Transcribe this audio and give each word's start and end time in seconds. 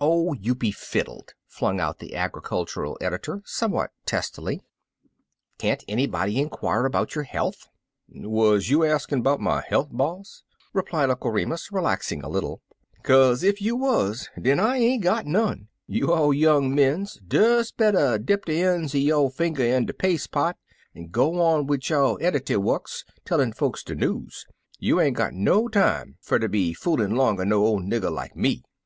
"Oh, 0.00 0.32
you 0.32 0.54
be 0.54 0.70
fiddled!" 0.70 1.34
flung 1.46 1.78
out 1.78 1.98
the 1.98 2.14
agri 2.14 2.40
cultural 2.40 2.96
editor 3.02 3.42
somewhat 3.44 3.90
testily; 4.06 4.62
"can't 5.58 5.84
anybody 5.86 6.40
inquire 6.40 6.86
about 6.86 7.14
your 7.14 7.24
health?" 7.24 7.68
"Wuz 8.08 8.70
you 8.70 8.82
axin' 8.82 9.20
'bout 9.22 9.40
my 9.40 9.60
healt* 9.60 9.92
boss?" 9.94 10.42
replied 10.72 11.10
Uncle 11.10 11.32
Remus, 11.32 11.70
relaxing 11.70 12.22
a 12.22 12.30
little; 12.30 12.62
"kaze 13.04 13.44
ef 13.44 13.60
you 13.60 13.76
wuz 13.76 14.30
den 14.40 14.58
I 14.58 14.78
ain't 14.78 15.02
got 15.02 15.26
none. 15.26 15.68
You 15.86 16.14
all 16.14 16.32
young 16.32 16.74
mens 16.74 17.18
des 17.20 17.64
better 17.76 18.16
dip 18.16 18.46
de 18.46 18.62
een' 18.62 18.88
er 18.94 18.96
yo' 18.96 19.28
finger 19.28 19.64
in 19.64 19.84
de 19.84 19.92
pas'e 19.92 20.30
pot, 20.30 20.56
an' 20.94 21.08
go 21.08 21.42
on 21.42 21.66
wid 21.66 21.86
yo' 21.90 22.16
ISO 22.16 22.16
Uncle 22.16 22.16
Remus 22.16 22.20
has 22.20 22.20
the 22.20 22.24
Mumps 22.24 22.24
eddity 22.24 22.54
wuks, 22.54 23.04
tellin* 23.26 23.52
folks 23.52 23.82
de 23.84 23.94
news. 23.94 24.46
You 24.78 24.98
ain't 24.98 25.18
got 25.18 25.34
no 25.34 25.68
time 25.68 26.16
fer 26.22 26.38
ter 26.38 26.48
be 26.48 26.72
foolin' 26.72 27.14
'longer 27.16 27.44
no 27.44 27.66
ole 27.66 27.80
nigger 27.82 28.10
like 28.10 28.34
me." 28.34 28.64